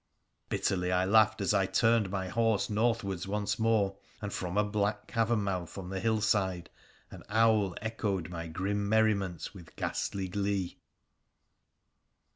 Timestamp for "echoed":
7.83-8.27